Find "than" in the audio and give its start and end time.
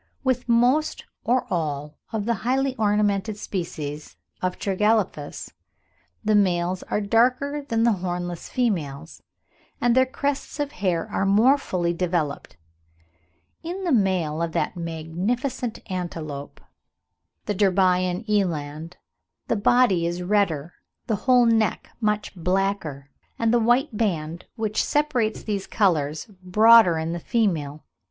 7.61-7.83, 26.95-27.09